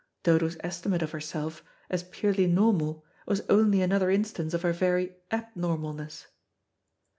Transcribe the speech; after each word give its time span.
Dodo's 0.23 0.57
estimate 0.61 1.03
of 1.03 1.11
herself, 1.11 1.63
as 1.87 2.01
purely 2.01 2.47
normal, 2.47 3.05
was 3.27 3.41
only 3.49 3.83
another 3.83 4.09
instance 4.09 4.51
of 4.55 4.63
her 4.63 4.73
very 4.73 5.15
abnormalness. 5.29 6.25